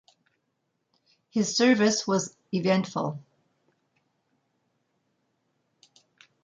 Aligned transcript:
His 1.29 1.55
service 1.55 2.07
was 2.07 2.35
eventful. 2.51 3.19